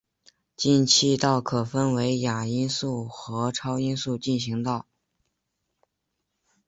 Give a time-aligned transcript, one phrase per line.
[0.55, 4.87] 进气道可分为亚音速和超音速进气道。